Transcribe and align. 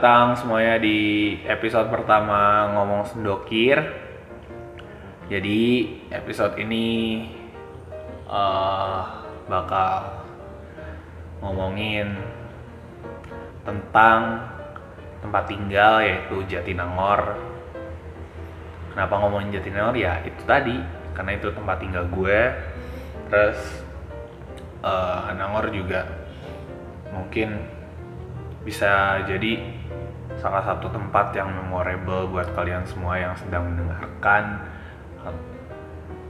datang 0.00 0.32
semuanya 0.32 0.80
di 0.80 1.36
episode 1.44 1.92
pertama 1.92 2.72
ngomong 2.72 3.04
sendokir. 3.04 3.84
Jadi 5.28 5.60
episode 6.08 6.56
ini 6.56 7.20
eh, 8.24 9.00
bakal 9.44 10.24
ngomongin 11.44 12.16
tentang 13.60 14.40
tempat 15.20 15.52
tinggal 15.52 16.00
yaitu 16.00 16.48
Jatinangor. 16.48 17.36
Kenapa 18.96 19.20
ngomongin 19.20 19.52
Jatinangor 19.52 20.00
ya 20.00 20.24
itu 20.24 20.40
tadi 20.48 20.80
karena 21.12 21.36
itu 21.36 21.52
tempat 21.52 21.76
tinggal 21.76 22.08
gue. 22.08 22.40
Terus 23.28 23.84
eh, 24.80 25.28
Nangor 25.36 25.68
juga 25.68 26.08
mungkin 27.12 27.68
bisa 28.64 29.20
jadi 29.28 29.79
salah 30.40 30.64
satu 30.64 30.88
tempat 30.88 31.36
yang 31.36 31.52
memorable 31.52 32.32
buat 32.32 32.48
kalian 32.56 32.88
semua 32.88 33.20
yang 33.20 33.36
sedang 33.36 33.68
mendengarkan. 33.68 34.64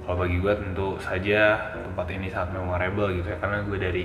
Kalau 0.02 0.18
bagi 0.18 0.42
gue 0.42 0.54
tentu 0.58 0.98
saja 0.98 1.70
tempat 1.70 2.10
ini 2.10 2.26
sangat 2.26 2.58
memorable 2.58 3.14
gitu 3.14 3.30
ya 3.30 3.38
karena 3.38 3.62
gue 3.62 3.78
dari 3.78 4.04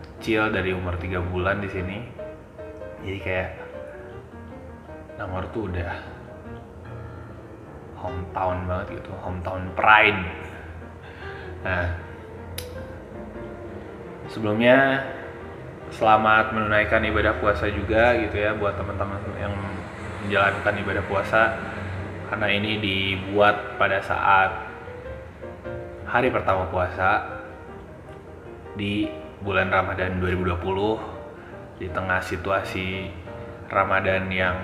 kecil 0.00 0.48
dari 0.48 0.72
umur 0.72 0.96
3 0.96 1.20
bulan 1.28 1.60
di 1.60 1.68
sini. 1.68 1.98
Jadi 3.04 3.18
kayak 3.20 3.50
Nangor 5.20 5.44
tuh 5.52 5.68
udah 5.70 5.92
hometown 8.00 8.64
banget 8.66 8.98
gitu, 8.98 9.12
hometown 9.20 9.68
pride. 9.76 10.20
Nah, 11.62 11.86
sebelumnya 14.26 15.04
selamat 15.94 16.50
menunaikan 16.50 17.06
ibadah 17.06 17.38
puasa 17.38 17.70
juga 17.70 18.18
gitu 18.18 18.34
ya 18.34 18.58
buat 18.58 18.74
teman-teman 18.74 19.22
yang 19.38 19.54
menjalankan 20.26 20.74
ibadah 20.82 21.04
puasa 21.06 21.42
karena 22.26 22.48
ini 22.50 22.82
dibuat 22.82 23.78
pada 23.78 24.02
saat 24.02 24.50
hari 26.10 26.34
pertama 26.34 26.66
puasa 26.66 27.22
di 28.74 29.06
bulan 29.38 29.70
Ramadan 29.70 30.18
2020 30.18 31.78
di 31.78 31.86
tengah 31.90 32.18
situasi 32.22 33.06
Ramadan 33.70 34.26
yang 34.34 34.56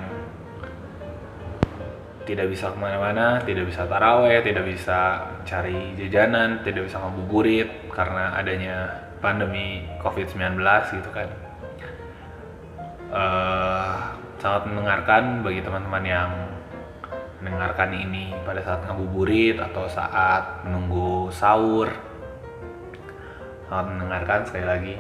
tidak 2.27 2.47
bisa 2.47 2.71
ke 2.71 2.79
mana-mana, 2.79 3.43
tidak 3.43 3.67
bisa 3.67 3.87
taraweh, 3.91 4.39
tidak 4.47 4.63
bisa 4.63 5.31
cari 5.43 5.99
jajanan, 5.99 6.63
tidak 6.63 6.87
bisa 6.87 7.03
ngabuburit 7.03 7.91
karena 7.91 8.39
adanya 8.39 9.10
pandemi 9.21 9.85
COVID-19 10.01 10.61
gitu 10.97 11.11
kan. 11.13 11.29
Uh, 13.11 13.95
sangat 14.41 14.69
mendengarkan 14.73 15.45
bagi 15.45 15.61
teman-teman 15.61 16.05
yang 16.05 16.31
mendengarkan 17.41 17.93
ini 17.97 18.37
pada 18.45 18.61
saat 18.61 18.85
ngabuburit 18.85 19.61
atau 19.61 19.89
saat 19.89 20.65
menunggu 20.65 21.29
sahur. 21.33 21.89
Sangat 23.69 23.87
mendengarkan 23.97 24.41
sekali 24.49 24.67
lagi. 24.67 24.97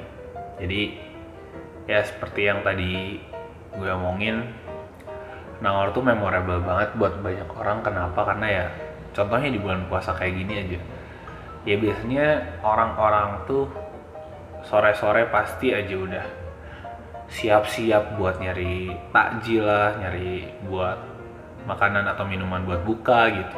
Jadi 0.60 0.80
ya 1.88 2.04
seperti 2.04 2.46
yang 2.46 2.60
tadi 2.62 3.18
gue 3.74 3.90
omongin 3.90 4.46
Nangor 5.60 5.92
tuh 5.92 6.00
memorable 6.00 6.56
banget 6.64 6.96
buat 6.96 7.20
banyak 7.20 7.50
orang 7.52 7.84
kenapa 7.84 8.20
karena 8.32 8.46
ya 8.48 8.66
contohnya 9.12 9.52
di 9.52 9.60
bulan 9.60 9.84
puasa 9.92 10.16
kayak 10.16 10.34
gini 10.40 10.54
aja 10.56 10.80
ya 11.68 11.76
biasanya 11.76 12.26
orang-orang 12.64 13.44
tuh 13.44 13.68
sore-sore 14.66 15.28
pasti 15.32 15.72
aja 15.72 15.96
udah 15.96 16.26
siap-siap 17.30 18.18
buat 18.18 18.42
nyari 18.42 18.90
takjil 19.14 19.62
lah, 19.62 19.94
nyari 20.02 20.50
buat 20.66 20.98
makanan 21.64 22.10
atau 22.10 22.26
minuman 22.26 22.66
buat 22.66 22.82
buka 22.82 23.30
gitu. 23.30 23.56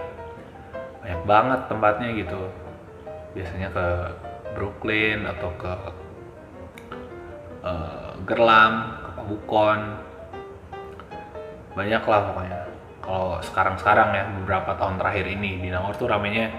Banyak 1.02 1.22
banget 1.24 1.60
tempatnya 1.66 2.08
gitu. 2.14 2.42
Biasanya 3.32 3.68
ke 3.72 3.86
Brooklyn 4.52 5.24
atau 5.24 5.50
ke 5.56 5.74
uh, 7.64 8.12
Gerlam, 8.28 8.74
ke 9.00 9.10
Pabukon. 9.16 9.80
Banyak 11.72 12.02
lah 12.04 12.20
pokoknya. 12.28 12.60
Kalau 13.02 13.40
sekarang-sekarang 13.42 14.08
ya 14.14 14.24
beberapa 14.30 14.78
tahun 14.78 15.00
terakhir 15.00 15.26
ini 15.26 15.58
di 15.58 15.68
Nangor 15.72 15.96
tuh 15.98 16.06
ramenya 16.06 16.52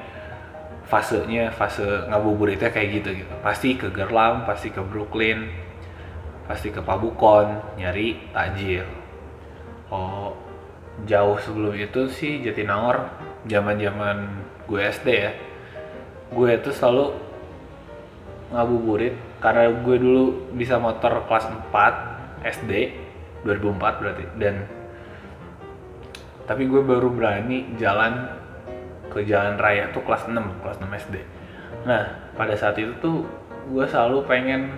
fasenya 0.93 1.49
fase 1.49 2.05
ngabuburitnya 2.13 2.69
kayak 2.69 3.01
gitu 3.01 3.09
gitu. 3.25 3.33
Pasti 3.41 3.73
ke 3.73 3.89
Gerlam 3.89 4.45
pasti 4.45 4.69
ke 4.69 4.85
Brooklyn 4.85 5.49
pasti 6.45 6.69
ke 6.69 6.85
Pabukon 6.85 7.57
nyari 7.81 8.29
takjil. 8.29 8.85
Oh 9.89 10.37
jauh 11.09 11.41
sebelum 11.41 11.73
itu 11.73 12.05
sih 12.13 12.45
Jatinangor 12.45 13.09
zaman 13.49 13.81
zaman 13.81 14.17
gue 14.69 14.81
SD 14.85 15.07
ya. 15.09 15.33
Gue 16.29 16.53
itu 16.53 16.69
selalu 16.69 17.17
ngabuburit 18.53 19.17
karena 19.41 19.73
gue 19.73 19.97
dulu 19.97 20.53
bisa 20.53 20.77
motor 20.77 21.25
kelas 21.25 21.49
4 21.73 22.45
SD 22.45 22.71
2004 23.41 23.99
berarti 23.99 24.23
dan 24.37 24.69
tapi 26.43 26.67
gue 26.67 26.81
baru 26.83 27.09
berani 27.09 27.73
jalan 27.79 28.42
ke 29.13 29.23
jalan 29.29 29.55
raya 29.61 29.93
tuh 29.93 30.01
kelas 30.01 30.25
6 30.25 30.35
kelas 30.65 30.77
6 30.81 30.89
SD 31.07 31.15
nah 31.85 32.03
pada 32.33 32.57
saat 32.57 32.75
itu 32.81 32.91
tuh 32.97 33.23
gue 33.69 33.85
selalu 33.87 34.25
pengen 34.27 34.73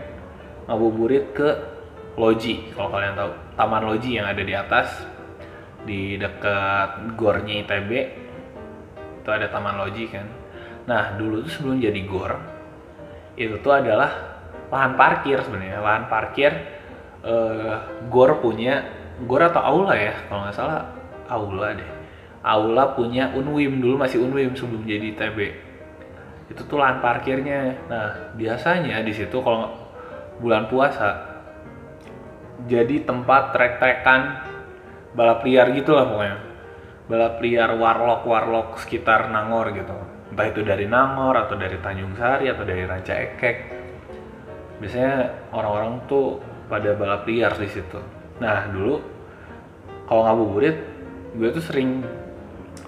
ngabuburit 0.69 1.34
ke 1.34 1.50
Loji 2.16 2.72
kalau 2.72 2.96
kalian 2.96 3.16
tahu. 3.19 3.31
Taman 3.59 3.84
Loji 3.91 4.16
yang 4.16 4.28
ada 4.28 4.40
di 4.40 4.56
atas 4.56 4.88
di 5.84 6.16
dekat 6.16 7.13
gornya 7.19 7.59
ITB 7.59 7.91
itu 9.19 9.29
ada 9.29 9.51
taman 9.51 9.75
Loji 9.84 10.07
kan. 10.07 10.23
Nah 10.88 11.19
dulu 11.19 11.44
tuh 11.44 11.52
sebelum 11.52 11.84
jadi 11.84 12.02
gor 12.07 12.40
itu 13.35 13.59
tuh 13.59 13.75
adalah 13.75 14.12
lahan 14.72 14.96
parkir 14.96 15.44
sebenarnya. 15.44 15.84
Lahan 15.84 16.07
parkir 16.07 16.52
eh, 17.19 17.75
gor 18.07 18.40
punya 18.40 18.88
gor 19.28 19.44
atau 19.44 19.59
aula 19.59 19.96
ya 20.00 20.16
kalau 20.31 20.47
nggak 20.47 20.56
salah 20.56 20.88
aula 21.28 21.75
deh 21.75 21.91
aula 22.45 22.94
punya 22.94 23.33
Unwim 23.33 23.81
dulu 23.81 23.97
masih 23.97 24.22
Unwim 24.22 24.53
sebelum 24.53 24.85
jadi 24.85 25.17
TB 25.17 25.39
itu 26.45 26.61
tuh 26.66 26.78
lahan 26.78 27.01
parkirnya. 27.01 27.89
Nah 27.89 28.38
biasanya 28.38 29.01
di 29.01 29.13
situ 29.13 29.41
kalau 29.41 29.73
bulan 30.38 30.69
puasa 30.69 31.41
jadi 32.69 33.01
tempat 33.01 33.55
trek-trekan 33.55 34.22
balap 35.17 35.41
liar 35.41 35.73
gitu 35.73 35.97
lah 35.97 36.05
pokoknya. 36.05 36.38
Balap 37.05 37.35
liar 37.41 37.69
warlock 37.78 38.22
warlock 38.25 38.69
sekitar 38.81 39.29
Nangor 39.29 39.73
gitu. 39.73 39.94
Entah 40.34 40.47
itu 40.50 40.61
dari 40.61 40.85
Nangor 40.89 41.38
atau 41.38 41.57
dari 41.57 41.78
Tanjung 41.81 42.13
Sari 42.17 42.50
atau 42.50 42.66
dari 42.66 42.84
Ranca 42.85 43.13
Ekek. 43.13 43.57
Biasanya 44.81 45.50
orang-orang 45.55 46.03
tuh 46.05 46.41
pada 46.69 46.94
balap 46.94 47.25
liar 47.25 47.57
di 47.57 47.69
situ. 47.69 47.97
Nah 48.41 48.69
dulu 48.69 49.01
kalau 50.05 50.22
ngabuburit 50.29 50.78
gue 51.35 51.50
tuh 51.51 51.63
sering 51.63 52.05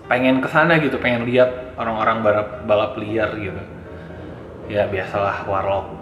pengen 0.08 0.40
ke 0.40 0.48
sana 0.48 0.80
gitu 0.80 0.96
pengen 1.04 1.28
lihat 1.28 1.76
orang-orang 1.76 2.24
balap 2.24 2.50
balap 2.64 2.94
liar 3.00 3.30
gitu. 3.36 3.62
Ya 4.68 4.88
biasalah 4.88 5.48
warlock. 5.48 5.96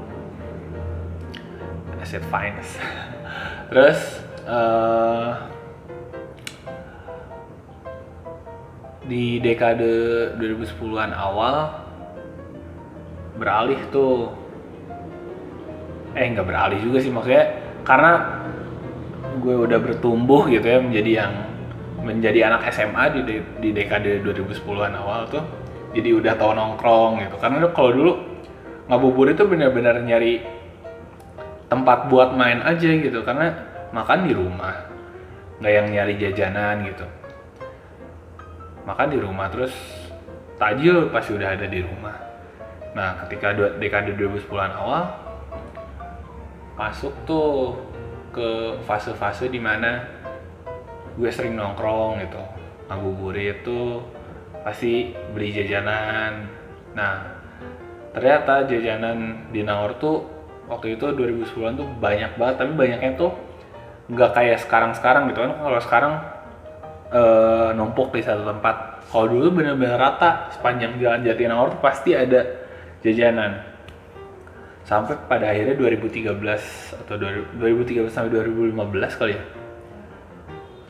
Asset 2.01 2.21
finance 2.29 2.77
terus 3.73 4.21
uh, 4.45 5.41
di 9.09 9.41
dekade 9.41 10.37
2010-an 10.37 11.11
awal 11.17 11.73
beralih 13.41 13.81
tuh. 13.89 14.33
Eh 16.13 16.29
nggak 16.29 16.45
beralih 16.45 16.79
juga 16.79 17.01
sih 17.01 17.11
maksudnya 17.11 17.57
karena 17.83 18.41
gue 19.41 19.55
udah 19.67 19.79
bertumbuh 19.81 20.47
gitu 20.47 20.63
ya 20.63 20.79
menjadi 20.79 21.11
yang 21.25 21.33
menjadi 22.05 22.53
anak 22.53 22.69
SMA 22.69 23.03
di 23.17 23.41
di 23.57 23.69
dekade 23.73 24.21
2010-an 24.21 24.93
awal 24.93 25.25
tuh 25.25 25.41
jadi 25.97 26.13
udah 26.13 26.33
tau 26.37 26.53
nongkrong 26.53 27.25
gitu. 27.25 27.35
Karena 27.41 27.65
kalau 27.73 27.91
dulu 27.91 28.11
ngabubur 28.85 29.33
itu 29.33 29.41
benar-benar 29.49 29.97
nyari 30.05 30.45
tempat 31.65 32.05
buat 32.13 32.37
main 32.37 32.61
aja 32.61 32.85
gitu. 32.85 33.25
Karena 33.25 33.49
makan 33.89 34.29
di 34.29 34.33
rumah 34.37 34.85
nggak 35.57 35.73
yang 35.73 35.87
nyari 35.89 36.13
jajanan 36.21 36.85
gitu. 36.85 37.07
Makan 38.85 39.07
di 39.09 39.17
rumah 39.17 39.49
terus 39.49 39.73
tajil 40.61 41.09
pasti 41.09 41.33
udah 41.33 41.57
ada 41.57 41.65
di 41.65 41.81
rumah. 41.81 42.15
Nah 42.93 43.25
ketika 43.25 43.57
dekade 43.81 44.13
2010-an 44.13 44.71
awal 44.77 45.03
masuk 46.75 47.15
tuh 47.25 47.79
ke 48.35 48.77
fase-fase 48.83 49.47
di 49.47 49.63
mana 49.63 50.14
gue 51.15 51.29
sering 51.31 51.55
nongkrong 51.55 52.19
gitu. 52.27 52.41
Ngabuburit 52.91 53.63
itu 53.63 54.03
pasti 54.61 55.15
beli 55.31 55.55
jajanan. 55.55 56.47
Nah 56.93 57.15
ternyata 58.11 58.67
jajanan 58.67 59.49
di 59.51 59.63
Nangor 59.63 59.99
tuh 59.99 60.17
waktu 60.71 60.95
itu 60.95 61.11
2010 61.11 61.79
tuh 61.79 61.87
banyak 61.99 62.31
banget 62.39 62.55
tapi 62.63 62.71
banyaknya 62.75 63.11
tuh 63.19 63.31
nggak 64.11 64.31
kayak 64.35 64.59
sekarang-sekarang 64.63 65.31
gitu 65.31 65.39
kan. 65.43 65.51
Kalau 65.55 65.79
sekarang 65.81 66.13
eh, 67.15 67.69
numpuk 67.73 68.11
di 68.11 68.21
satu 68.21 68.43
tempat. 68.43 69.07
Kalau 69.09 69.31
dulu 69.31 69.63
bener-bener 69.63 69.95
rata. 69.95 70.51
Sepanjang 70.51 70.99
jalan 70.99 71.23
Jatinangor 71.23 71.77
tuh 71.77 71.81
pasti 71.81 72.11
ada 72.11 72.43
jajanan. 72.99 73.63
Sampai 74.85 75.17
pada 75.25 75.49
akhirnya 75.49 75.73
2013 75.73 76.29
atau 77.01 77.15
2013 77.17 78.05
sampai 78.05 78.29
2015 78.29 79.17
kali 79.17 79.33
ya 79.33 79.64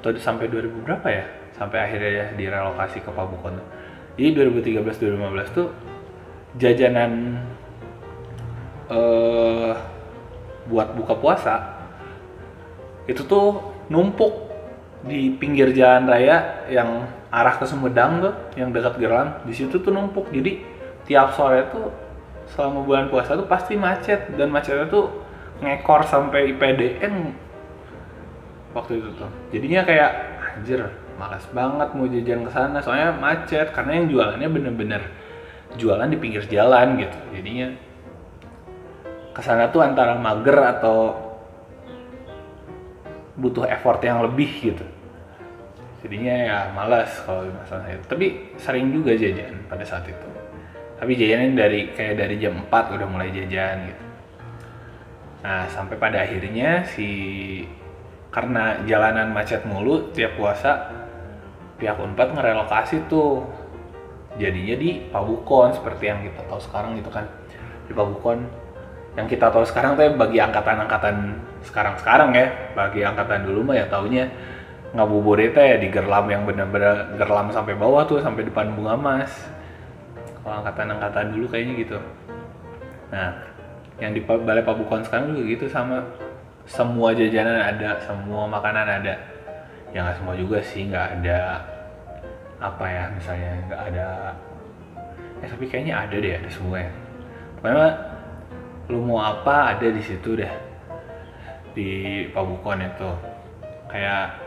atau 0.05 0.21
sampai 0.21 0.45
2000 0.45 0.85
berapa 0.85 1.07
ya? 1.09 1.25
Sampai 1.57 1.81
akhirnya 1.81 2.11
ya 2.11 2.25
direlokasi 2.37 3.01
ke 3.01 3.09
Pabukon 3.09 3.57
jadi 4.15 4.47
2013 4.47 4.85
2015 4.85 5.57
tuh 5.57 5.67
jajanan 6.55 7.41
eh 8.85 9.75
buat 10.65 10.97
buka 10.97 11.13
puasa 11.17 11.55
itu 13.05 13.21
tuh 13.25 13.75
numpuk 13.89 14.45
di 15.05 15.29
pinggir 15.37 15.69
jalan 15.77 16.09
raya 16.09 16.65
yang 16.71 17.05
arah 17.29 17.61
ke 17.61 17.65
Sumedang 17.69 18.25
tuh 18.25 18.33
yang 18.57 18.73
dekat 18.73 18.97
Gerlam 18.97 19.45
di 19.45 19.53
situ 19.53 19.77
tuh 19.77 19.93
numpuk. 19.93 20.33
Jadi 20.33 20.65
tiap 21.05 21.37
sore 21.37 21.69
tuh 21.69 21.93
selama 22.49 22.81
bulan 22.81 23.05
puasa 23.13 23.37
tuh 23.37 23.45
pasti 23.45 23.77
macet. 23.77 24.33
Dan 24.33 24.49
macetnya 24.49 24.89
tuh 24.89 25.13
ngekor 25.61 26.09
sampai 26.09 26.57
IPDN 26.57 27.37
waktu 28.75 28.99
itu 28.99 29.09
tuh. 29.15 29.31
Jadinya 29.55 29.81
kayak 29.87 30.11
anjir 30.59 30.83
malas 31.15 31.47
banget 31.55 31.89
mau 31.95 32.05
jajan 32.11 32.43
ke 32.43 32.51
sana 32.51 32.77
soalnya 32.83 33.15
macet 33.15 33.71
karena 33.71 34.03
yang 34.03 34.07
jualannya 34.11 34.49
bener-bener 34.51 35.01
jualan 35.79 36.11
di 36.11 36.17
pinggir 36.19 36.43
jalan 36.51 36.99
gitu. 36.99 37.19
Jadinya 37.31 37.71
ke 39.31 39.41
sana 39.41 39.71
tuh 39.71 39.79
antara 39.79 40.19
mager 40.19 40.59
atau 40.59 41.15
butuh 43.39 43.63
effort 43.71 44.03
yang 44.03 44.23
lebih 44.27 44.51
gitu. 44.59 44.85
Jadinya 46.03 46.35
ya 46.35 46.57
malas 46.75 47.15
kalau 47.23 47.47
masalah 47.49 47.87
itu. 47.89 48.05
Tapi 48.05 48.25
sering 48.59 48.91
juga 48.91 49.15
jajan 49.15 49.55
pada 49.71 49.87
saat 49.87 50.03
itu. 50.05 50.27
Tapi 50.95 51.11
jajannya 51.15 51.55
dari 51.55 51.81
kayak 51.95 52.15
dari 52.19 52.35
jam 52.39 52.59
4 52.67 52.95
udah 52.95 53.07
mulai 53.07 53.31
jajan 53.31 53.87
gitu. 53.87 54.03
Nah 55.43 55.67
sampai 55.71 55.95
pada 55.99 56.23
akhirnya 56.23 56.87
si 56.87 57.07
karena 58.35 58.83
jalanan 58.83 59.31
macet 59.31 59.63
mulu 59.63 60.11
tiap 60.11 60.35
puasa 60.35 60.91
pihak 61.79 61.95
Unpad 61.95 62.35
ngerelokasi 62.35 63.07
tuh. 63.07 63.47
Jadinya 64.35 64.75
di 64.75 64.99
Pabukon 65.07 65.71
seperti 65.71 66.11
yang 66.11 66.19
kita 66.19 66.43
tahu 66.43 66.59
sekarang 66.59 66.99
gitu 66.99 67.07
kan. 67.07 67.23
Di 67.87 67.95
Pabukon. 67.95 68.43
Yang 69.15 69.39
kita 69.39 69.47
tahu 69.47 69.63
sekarang 69.63 69.95
tuh 69.95 70.03
ya 70.03 70.11
bagi 70.11 70.43
angkatan-angkatan 70.43 71.15
sekarang-sekarang 71.63 72.35
ya 72.35 72.51
bagi 72.75 73.07
angkatan 73.07 73.47
dulu 73.47 73.71
mah 73.71 73.79
ya 73.79 73.87
taunya 73.87 74.27
ngabuburit 74.91 75.55
ya 75.55 75.79
di 75.79 75.87
gerlam 75.87 76.27
yang 76.27 76.43
bener-bener 76.43 77.15
gerlam 77.15 77.47
sampai 77.55 77.79
bawah 77.79 78.03
tuh 78.03 78.19
sampai 78.19 78.43
depan 78.43 78.75
bunga 78.75 78.99
mas. 78.99 79.31
Kalau 80.43 80.59
angkatan-angkatan 80.59 81.31
dulu 81.31 81.47
kayaknya 81.47 81.73
gitu. 81.79 81.97
Nah 83.15 83.31
yang 84.03 84.11
di 84.11 84.19
balai 84.19 84.59
pabukon 84.67 85.07
sekarang 85.07 85.31
juga 85.31 85.43
gitu 85.47 85.65
sama 85.71 86.03
semua 86.65 87.13
jajanan 87.13 87.61
ada 87.61 88.01
semua 88.03 88.49
makanan 88.49 88.85
ada. 89.01 89.15
Ya 89.93 90.03
nggak 90.03 90.17
semua 90.19 90.35
juga 90.35 90.59
sih 90.59 90.89
nggak 90.89 91.07
ada 91.21 91.61
apa 92.59 92.85
ya 92.89 93.03
misalnya 93.13 93.51
nggak 93.69 93.81
ada. 93.93 94.07
Ya 95.41 95.45
tapi 95.49 95.63
kayaknya 95.69 95.95
ada 96.05 96.15
deh 96.17 96.33
ada 96.35 96.49
semua 96.49 96.77
ya. 96.81 96.91
Pokoknya 97.61 97.89
lu 98.89 98.99
mau 99.05 99.21
apa 99.21 99.77
ada 99.77 99.87
di 99.87 100.01
situ 100.01 100.35
deh. 100.35 100.53
Di 101.77 101.89
Pabukon 102.33 102.81
itu. 102.81 103.11
Kayak 103.87 104.41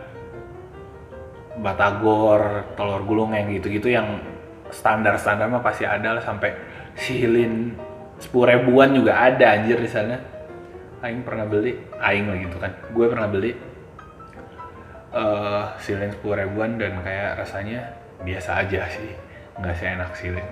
batagor 1.58 2.70
telur 2.78 3.02
gulung 3.02 3.34
yang 3.34 3.50
gitu-gitu 3.50 3.90
yang 3.90 4.22
standar-standar 4.70 5.48
mah 5.50 5.64
pasti 5.64 5.82
ada 5.82 6.18
lah 6.18 6.22
sampai 6.22 6.54
silin 6.94 7.74
sepuluh 8.18 8.54
ribuan 8.54 8.94
juga 8.94 9.18
ada 9.18 9.58
anjir 9.58 9.78
di 9.78 9.90
sana 9.90 10.37
Aing 10.98 11.22
pernah 11.22 11.46
beli 11.46 11.78
Aing 12.02 12.26
lah 12.26 12.38
gitu 12.42 12.56
kan. 12.58 12.72
Gue 12.90 13.06
pernah 13.06 13.30
beli 13.30 13.52
eh 15.08 15.64
silin 15.80 16.12
sepuluh 16.12 16.36
ribuan 16.36 16.76
dan 16.76 17.00
kayak 17.00 17.40
rasanya 17.40 17.96
biasa 18.20 18.66
aja 18.66 18.84
sih. 18.92 19.14
Nggak 19.56 19.76
seenak 19.78 20.12
silin. 20.18 20.46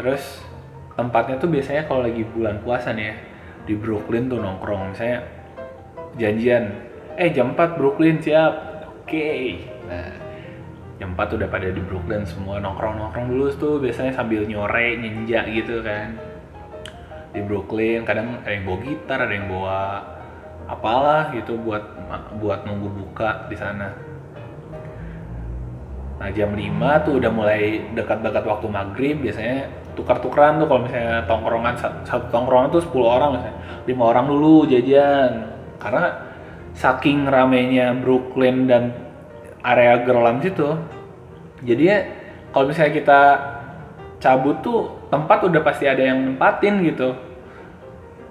Terus 0.00 0.42
tempatnya 0.96 1.36
tuh 1.38 1.52
biasanya 1.52 1.86
kalau 1.86 2.04
lagi 2.04 2.24
bulan 2.26 2.58
puasa 2.64 2.92
nih 2.96 3.12
ya 3.12 3.16
di 3.68 3.74
Brooklyn 3.76 4.32
tuh 4.32 4.40
nongkrong. 4.40 4.96
Misalnya 4.96 5.20
janjian 6.16 6.64
eh 7.20 7.30
jam 7.30 7.52
4 7.54 7.78
Brooklyn 7.78 8.18
siap. 8.18 8.52
Oke. 9.04 9.62
Nah 9.86 10.10
jam 10.96 11.12
4 11.14 11.36
udah 11.38 11.48
pada 11.52 11.68
di 11.68 11.82
Brooklyn 11.84 12.24
semua 12.24 12.56
nongkrong-nongkrong 12.58 13.28
dulu. 13.30 13.46
Tuh 13.54 13.76
biasanya 13.78 14.16
sambil 14.16 14.48
nyore 14.48 14.96
ninja 14.96 15.44
gitu 15.46 15.84
kan 15.84 16.31
di 17.32 17.40
Brooklyn 17.40 18.04
kadang 18.04 18.44
ada 18.44 18.52
yang 18.52 18.64
bawa 18.68 18.78
gitar 18.84 19.18
ada 19.24 19.32
yang 19.32 19.48
bawa 19.48 19.78
apalah 20.68 21.32
gitu 21.32 21.56
buat 21.58 21.82
buat 22.38 22.64
nunggu 22.68 22.88
buka 22.92 23.48
di 23.48 23.56
sana. 23.56 23.92
Nah 26.20 26.28
jam 26.30 26.54
5 26.54 27.04
tuh 27.08 27.18
udah 27.18 27.32
mulai 27.34 27.82
dekat-dekat 27.96 28.44
waktu 28.46 28.66
maghrib 28.70 29.16
biasanya 29.18 29.66
tukar-tukeran 29.98 30.62
tuh 30.62 30.70
kalau 30.70 30.80
misalnya 30.86 31.26
tongkrongan 31.26 31.74
satu, 31.76 32.30
tongkrongan 32.30 32.68
tuh 32.70 32.82
10 32.84 33.02
orang 33.02 33.30
misalnya 33.36 33.56
lima 33.88 34.02
orang 34.06 34.26
dulu 34.30 34.68
jajan. 34.70 35.32
Karena 35.82 36.14
saking 36.78 37.26
ramenya 37.26 37.96
Brooklyn 37.98 38.70
dan 38.70 38.94
area 39.66 39.98
Gerlam 40.04 40.38
situ 40.40 40.78
jadinya 41.62 41.98
kalau 42.50 42.70
misalnya 42.70 42.92
kita 42.92 43.20
cabut 44.22 44.62
tuh 44.62 45.10
tempat 45.10 45.42
udah 45.42 45.60
pasti 45.66 45.90
ada 45.90 45.98
yang 45.98 46.22
nempatin 46.22 46.78
gitu. 46.86 47.10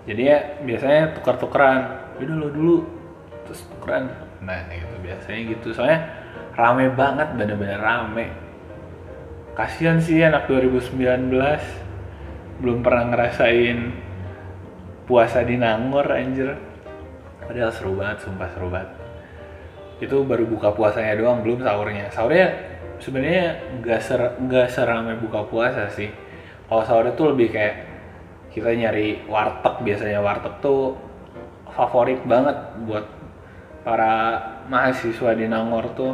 Jadi 0.08 0.22
ya 0.24 0.40
biasanya 0.64 1.14
tukar-tukeran 1.20 1.80
udah 2.24 2.36
lo 2.40 2.48
dulu 2.48 2.78
terus 3.44 3.68
tukeran. 3.68 4.08
Nah 4.40 4.66
gitu 4.72 4.96
biasanya 5.04 5.40
gitu. 5.52 5.68
Soalnya 5.76 6.00
rame 6.56 6.88
banget 6.96 7.36
bener-bener 7.36 7.78
rame. 7.84 8.32
Kasihan 9.52 10.00
sih 10.00 10.24
anak 10.24 10.48
2019 10.48 10.96
belum 12.64 12.80
pernah 12.80 13.12
ngerasain 13.12 13.92
puasa 15.12 15.44
di 15.44 15.60
Nangor 15.60 16.08
anjir. 16.08 16.56
Padahal 17.44 17.72
seru 17.76 18.00
banget 18.00 18.24
sumpah 18.24 18.48
seru 18.56 18.72
banget. 18.72 18.96
Itu 20.00 20.24
baru 20.24 20.48
buka 20.48 20.72
puasanya 20.72 21.20
doang 21.20 21.44
belum 21.44 21.62
sahurnya. 21.62 22.08
Sahurnya 22.16 22.48
sebenarnya 23.02 23.82
nggak 23.82 24.00
ser 24.00 24.22
nggak 24.38 24.68
serame 24.70 25.18
buka 25.18 25.44
puasa 25.50 25.90
sih. 25.90 26.08
Kalau 26.70 26.86
sahurnya 26.86 27.18
tuh 27.18 27.36
lebih 27.36 27.52
kayak 27.52 27.76
kita 28.54 28.72
nyari 28.72 29.26
warteg 29.28 29.82
biasanya 29.84 30.22
warteg 30.24 30.54
tuh 30.64 30.96
favorit 31.74 32.22
banget 32.24 32.56
buat 32.86 33.06
para 33.82 34.38
mahasiswa 34.70 35.34
di 35.34 35.50
Nangor 35.50 35.92
tuh. 35.98 36.14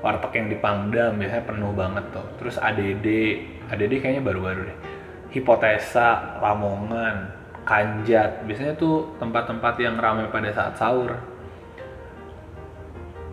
Warteg 0.00 0.32
yang 0.32 0.48
di 0.48 0.56
Pangdam 0.56 1.20
biasanya 1.20 1.44
penuh 1.44 1.72
banget 1.76 2.04
tuh. 2.14 2.24
Terus 2.40 2.56
ADD 2.56 3.06
ADD 3.68 3.92
kayaknya 4.00 4.22
baru-baru 4.24 4.70
deh. 4.70 4.78
Hipotesa 5.30 6.40
Lamongan 6.40 7.38
Kanjat 7.68 8.48
biasanya 8.48 8.74
tuh 8.80 9.14
tempat-tempat 9.20 9.76
yang 9.78 10.00
ramai 10.00 10.26
pada 10.32 10.48
saat 10.50 10.74
sahur. 10.80 11.12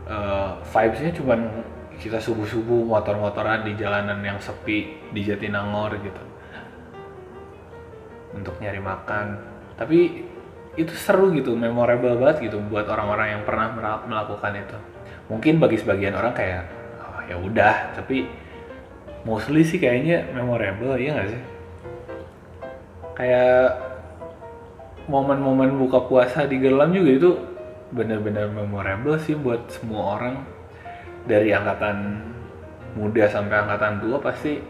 Eh, 0.07 0.51
vibesnya 0.71 1.11
cuman 1.15 1.39
kita 1.97 2.21
subuh-subuh 2.21 2.85
motor-motoran 2.85 3.65
di 3.65 3.73
jalanan 3.73 4.21
yang 4.21 4.37
sepi 4.37 5.09
di 5.09 5.21
Jatinangor 5.25 5.97
gitu. 5.97 6.23
Untuk 8.37 8.55
nyari 8.61 8.77
makan. 8.77 9.25
Tapi 9.77 10.25
itu 10.77 10.93
seru 10.93 11.33
gitu 11.33 11.57
memorable 11.57 12.13
banget 12.21 12.49
gitu 12.49 12.61
buat 12.69 12.85
orang-orang 12.85 13.37
yang 13.37 13.41
pernah 13.43 13.73
melakukan 14.05 14.53
itu. 14.53 14.77
Mungkin 15.27 15.57
bagi 15.57 15.81
sebagian 15.81 16.13
orang 16.13 16.37
kayak 16.37 16.69
oh, 17.01 17.21
ya 17.25 17.35
udah. 17.41 17.75
Tapi 17.97 18.29
mostly 19.25 19.65
sih 19.65 19.81
kayaknya 19.81 20.29
memorable 20.37 20.93
ya 21.01 21.17
nggak 21.17 21.29
sih? 21.33 21.43
Kayak 23.17 23.81
momen-momen 25.09 25.81
buka 25.81 26.05
puasa 26.05 26.45
di 26.45 26.61
Gerlam 26.61 26.93
juga 26.93 27.11
itu 27.11 27.31
bener-bener 27.89 28.51
memorable 28.51 29.17
sih 29.17 29.33
buat 29.33 29.71
semua 29.71 30.19
orang 30.19 30.56
dari 31.25 31.55
angkatan 31.55 32.21
muda 32.93 33.25
sampai 33.29 33.65
angkatan 33.65 34.01
tua 34.03 34.17
pasti 34.21 34.61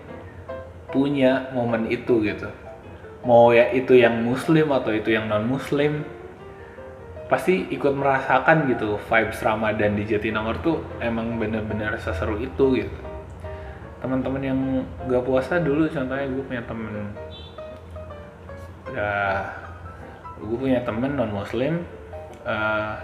punya 0.92 1.51
momen 1.51 1.92
itu 1.92 2.24
gitu. 2.24 2.48
Mau 3.27 3.51
ya 3.51 3.68
itu 3.75 3.98
yang 3.98 4.24
muslim 4.24 4.72
atau 4.72 4.96
itu 4.96 5.12
yang 5.12 5.27
non 5.27 5.44
muslim 5.44 6.08
pasti 7.27 7.68
ikut 7.75 7.92
merasakan 7.92 8.72
gitu 8.72 8.96
vibes 9.12 9.44
Ramadan 9.44 10.00
di 10.00 10.08
Jatinangor 10.08 10.63
tuh 10.63 10.80
emang 11.04 11.36
bener-bener 11.36 12.00
seseru 12.00 12.39
itu 12.39 12.84
gitu. 12.84 13.00
Teman-teman 14.00 14.42
yang 14.44 14.60
gak 15.12 15.25
puasa 15.27 15.60
dulu 15.60 15.92
contohnya 15.92 16.27
gue 16.30 16.44
punya 16.48 16.63
temen. 16.63 16.94
Udah 18.88 19.51
gue 20.39 20.58
punya 20.58 20.80
temen 20.88 21.20
non 21.20 21.32
muslim 21.36 21.84
eh, 22.48 22.96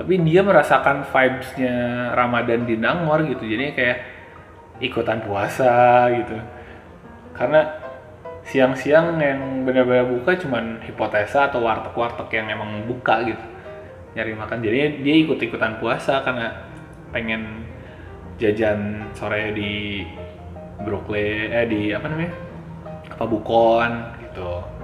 tapi 0.00 0.16
dia 0.24 0.40
merasakan 0.40 1.04
vibesnya 1.12 1.76
Ramadan 2.16 2.64
di 2.64 2.72
Nangor 2.80 3.20
gitu. 3.28 3.44
Jadi 3.44 3.76
kayak 3.76 3.98
ikutan 4.80 5.20
puasa 5.20 6.08
gitu. 6.16 6.40
Karena 7.36 7.68
siang-siang 8.48 9.20
yang 9.20 9.68
benar-benar 9.68 10.08
buka 10.08 10.40
cuman 10.40 10.80
hipotesa 10.88 11.52
atau 11.52 11.60
warteg-warteg 11.68 12.32
yang 12.32 12.48
emang 12.48 12.88
buka 12.88 13.28
gitu. 13.28 13.44
Nyari 14.16 14.32
makan. 14.40 14.64
Jadi 14.64 15.04
dia 15.04 15.14
ikut-ikutan 15.20 15.76
puasa 15.76 16.24
karena 16.24 16.48
pengen 17.12 17.68
jajan 18.40 19.04
sore 19.12 19.52
di 19.52 20.00
Brooklyn 20.80 21.52
eh 21.52 21.68
di 21.68 21.92
apa 21.92 22.08
namanya? 22.08 22.32
Apa 23.12 23.28
Bukon 23.28 24.16
gitu 24.24 24.79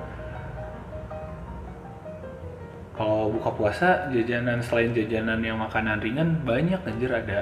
kalau 2.97 3.29
buka 3.29 3.53
puasa 3.53 4.09
jajanan 4.09 4.65
selain 4.65 4.97
jajanan 4.97 5.45
yang 5.45 5.61
makanan 5.61 6.01
ringan 6.01 6.41
banyak 6.43 6.81
anjir. 6.81 7.13
Ada 7.13 7.41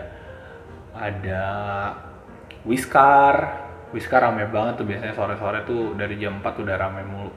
ada 0.98 1.42
Whiskar. 2.66 3.62
Whiskar 3.94 4.26
rame 4.26 4.50
banget 4.50 4.82
tuh 4.82 4.86
biasanya 4.90 5.14
sore-sore 5.14 5.62
tuh 5.62 5.94
dari 5.94 6.18
jam 6.18 6.42
4 6.42 6.62
udah 6.66 6.74
rame 6.74 7.02
mulu. 7.06 7.30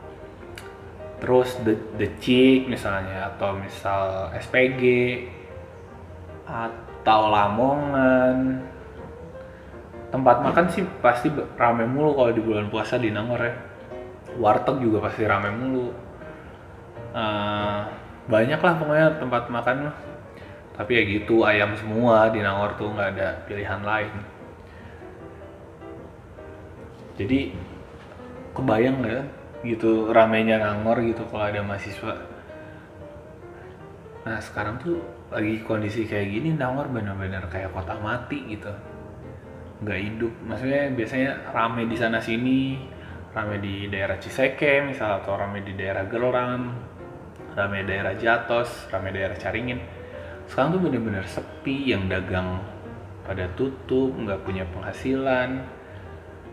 Terus 1.22 1.62
the, 1.62 1.78
the 2.02 2.10
Chick 2.18 2.66
misalnya 2.66 3.30
atau 3.34 3.54
misal 3.62 4.34
SPG 4.34 4.82
atau 6.50 7.22
Lamongan. 7.30 8.66
Tempat 10.10 10.38
makan 10.42 10.66
sih 10.74 10.82
pasti 11.06 11.30
rame 11.54 11.86
mulu 11.86 12.18
kalau 12.18 12.34
di 12.34 12.42
bulan 12.42 12.74
puasa 12.74 12.98
di 12.98 13.14
Nangor 13.14 13.46
ya. 13.46 13.54
Warteg 14.42 14.82
juga 14.82 15.06
pasti 15.06 15.22
rame 15.22 15.54
mulu. 15.54 15.94
Uh, 17.14 17.97
banyak 18.28 18.60
lah 18.60 18.74
pokoknya 18.76 19.08
tempat 19.24 19.44
makan 19.48 19.92
tapi 20.78 20.94
ya 20.94 21.04
gitu 21.10 21.42
ayam 21.42 21.74
semua 21.74 22.30
di 22.30 22.38
Nangor 22.46 22.78
tuh 22.78 22.94
nggak 22.94 23.10
ada 23.18 23.42
pilihan 23.50 23.82
lain. 23.82 24.14
Jadi 27.18 27.50
kebayang 28.54 29.02
nggak 29.02 29.24
gitu 29.66 30.14
ramenya 30.14 30.62
Nangor 30.62 31.02
gitu 31.02 31.26
kalau 31.34 31.50
ada 31.50 31.66
mahasiswa? 31.66 32.14
Nah 34.30 34.38
sekarang 34.38 34.78
tuh 34.78 35.02
lagi 35.34 35.66
kondisi 35.66 36.06
kayak 36.06 36.30
gini 36.30 36.54
Nangor 36.54 36.94
benar-benar 36.94 37.50
kayak 37.50 37.74
kota 37.74 37.98
mati 37.98 38.38
gitu. 38.46 38.70
Nggak 39.82 39.98
hidup. 39.98 40.34
Maksudnya 40.46 40.94
biasanya 40.94 41.32
rame 41.58 41.90
di 41.90 41.98
sana 41.98 42.22
sini 42.22 42.78
rame 43.34 43.58
di 43.58 43.90
daerah 43.90 44.22
Ciseke 44.22 44.86
misal 44.86 45.26
atau 45.26 45.42
rame 45.42 45.66
di 45.66 45.74
daerah 45.74 46.06
Geloram 46.06 46.70
rame 47.58 47.82
daerah 47.90 48.14
Jatos 48.14 48.86
rame 48.94 49.10
daerah 49.10 49.34
Caringin. 49.34 49.82
Sekarang 50.46 50.78
tuh 50.78 50.82
bener-bener 50.86 51.26
sepi 51.26 51.90
yang 51.90 52.06
dagang 52.06 52.62
pada 53.26 53.50
tutup 53.58 54.14
nggak 54.14 54.46
punya 54.46 54.64
penghasilan. 54.70 55.66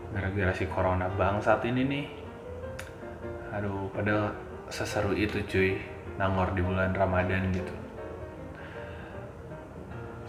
Gara-gara 0.09 0.51
si 0.57 0.65
corona 0.65 1.05
bang 1.13 1.37
saat 1.45 1.61
ini 1.69 1.81
nih. 1.85 2.05
Aduh 3.53 3.93
padahal 3.93 4.33
seseru 4.73 5.13
itu 5.13 5.45
cuy 5.45 5.77
nangor 6.17 6.57
di 6.57 6.65
bulan 6.65 6.97
Ramadan 6.97 7.53
gitu. 7.53 7.75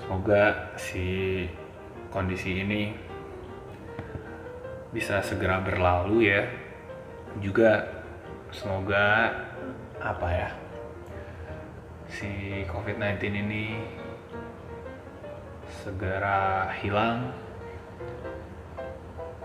Semoga 0.05 0.77
si 0.77 1.49
kondisi 2.13 2.53
ini 2.61 2.93
bisa 4.93 5.25
segera 5.25 5.65
berlalu 5.65 6.29
ya. 6.29 6.45
Juga 7.41 7.81
semoga 8.53 9.33
apa 9.99 10.29
ya 10.31 10.66
si 12.07 12.63
COVID-19 12.71 13.19
ini 13.35 13.79
segera 15.83 16.71
hilang 16.79 17.31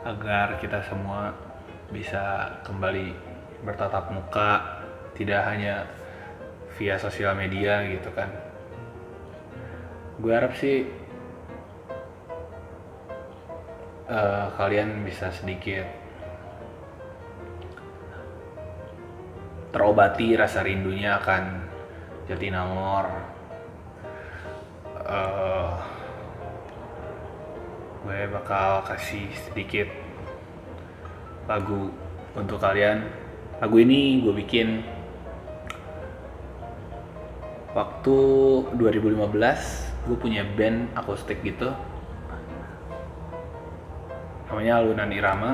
agar 0.05 0.57
kita 0.57 0.81
semua 0.85 1.33
bisa 1.93 2.57
kembali 2.65 3.13
bertatap 3.61 4.09
muka 4.09 4.81
tidak 5.13 5.45
hanya 5.45 5.85
via 6.77 6.97
sosial 6.97 7.37
media 7.37 7.85
gitu 7.85 8.09
kan. 8.13 8.29
Gue 10.17 10.33
harap 10.33 10.53
sih 10.57 10.85
uh, 14.09 14.49
kalian 14.57 15.05
bisa 15.05 15.29
sedikit 15.33 15.85
terobati 19.71 20.35
rasa 20.35 20.67
rindunya 20.67 21.15
akan 21.21 21.43
Jatinangor. 22.29 23.09
Uh, 25.01 25.73
gue 28.05 28.29
bakal 28.29 28.85
kasih 28.85 29.25
sedikit 29.49 29.89
lagu 31.49 31.89
untuk 32.37 32.61
kalian. 32.61 33.09
Lagu 33.57 33.77
ini 33.81 34.21
gue 34.21 34.33
bikin 34.33 34.85
waktu 37.73 38.17
2015 38.77 40.05
gue 40.09 40.17
punya 40.17 40.45
band 40.45 40.93
akustik 40.93 41.41
gitu. 41.41 41.73
Namanya 44.49 44.73
alunan 44.81 45.09
irama. 45.09 45.51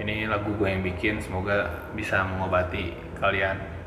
Ini 0.00 0.24
lagu 0.24 0.56
gue 0.56 0.68
yang 0.72 0.80
bikin 0.80 1.20
semoga 1.20 1.68
bisa 1.92 2.24
mengobati 2.24 2.96
kalian 3.20 3.81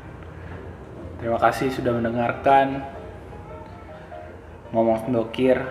terima 1.20 1.38
kasih 1.40 1.68
sudah 1.72 1.92
mendengarkan. 1.94 2.82
Ngomong 4.74 5.06
sendokir. 5.06 5.62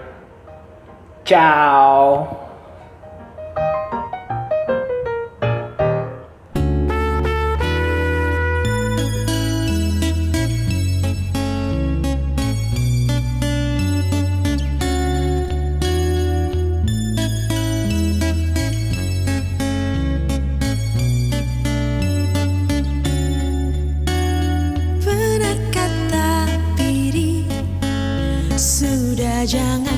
Ciao 1.25 2.44
jangan 29.45 29.94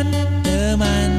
teman-teman 0.00 1.12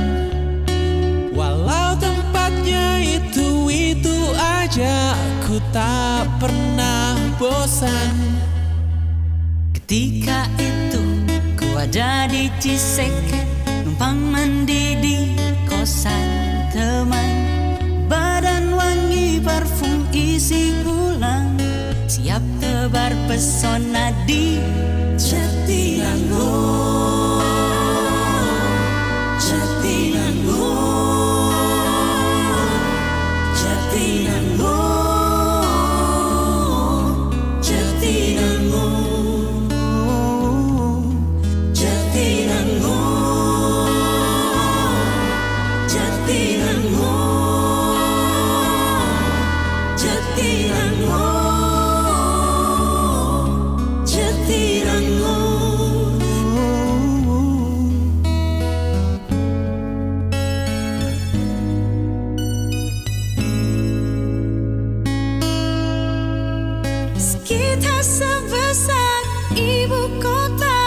Walau 1.38 1.93
tempatnya 2.01 2.97
itu-itu 2.97 4.33
aja 4.33 5.13
Aku 5.13 5.61
tak 5.69 6.25
pernah 6.41 7.13
bosan. 7.38 8.15
Ketika 9.75 10.47
itu 10.57 11.03
ku 11.59 11.67
ada 11.77 12.25
di 12.25 12.50
Ciseke 12.57 13.45
Numpang 13.85 14.17
mandi 14.17 14.97
di 14.97 15.17
kosan 15.69 16.71
teman. 16.73 17.35
Badan 18.09 18.73
wangi 18.73 19.43
parfum 19.43 20.07
isi 20.09 20.73
ulang. 20.88 21.59
Siap 22.07 22.41
tebar 22.63 23.11
pesona 23.27 24.15
di 24.25 24.51
Jatinangor 67.31 68.03
Jatinangmu 69.55 70.80